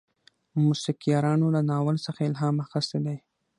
[0.65, 3.17] موسیقارانو له ناول څخه الهام اخیستی دی.